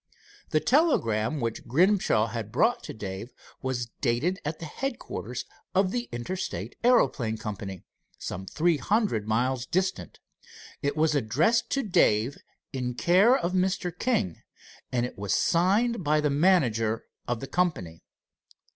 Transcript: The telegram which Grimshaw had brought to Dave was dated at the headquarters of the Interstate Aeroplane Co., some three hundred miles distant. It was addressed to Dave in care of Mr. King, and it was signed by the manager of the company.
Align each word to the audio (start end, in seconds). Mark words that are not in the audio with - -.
The 0.49 0.59
telegram 0.59 1.39
which 1.39 1.67
Grimshaw 1.67 2.25
had 2.29 2.51
brought 2.51 2.81
to 2.85 2.91
Dave 2.95 3.31
was 3.61 3.85
dated 3.85 4.39
at 4.43 4.57
the 4.57 4.65
headquarters 4.65 5.45
of 5.75 5.91
the 5.91 6.09
Interstate 6.11 6.75
Aeroplane 6.83 7.37
Co., 7.37 7.55
some 8.17 8.47
three 8.47 8.77
hundred 8.77 9.27
miles 9.27 9.67
distant. 9.67 10.19
It 10.81 10.97
was 10.97 11.13
addressed 11.13 11.69
to 11.73 11.83
Dave 11.83 12.39
in 12.73 12.95
care 12.95 13.37
of 13.37 13.53
Mr. 13.53 13.95
King, 13.95 14.41
and 14.91 15.05
it 15.05 15.19
was 15.19 15.35
signed 15.35 16.03
by 16.03 16.19
the 16.19 16.31
manager 16.31 17.05
of 17.27 17.39
the 17.39 17.45
company. 17.45 18.01